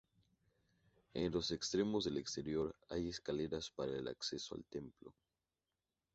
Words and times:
En 1.13 1.31
los 1.31 1.51
extremos 1.51 2.05
del 2.05 2.17
exterior 2.17 2.73
hay 2.89 3.09
escaleras 3.09 3.69
para 3.69 3.95
el 3.99 4.07
acceso 4.07 4.55
al 4.55 4.65
Templo. 4.65 5.13